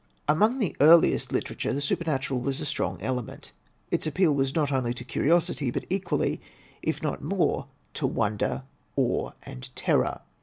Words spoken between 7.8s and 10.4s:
to wonder, awe, and terror.